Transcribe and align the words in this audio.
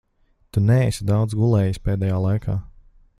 Tu 0.55 0.61
neesi 0.69 1.05
daudz 1.11 1.37
gulējis 1.41 1.81
pēdējā 1.89 2.17
laikā. 2.27 2.57